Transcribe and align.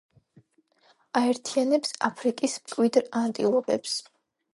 აერთიანებს 1.19 1.93
აფრიკის 2.07 2.55
მკვიდრ 2.63 3.05
ანტილოპებს. 3.21 3.95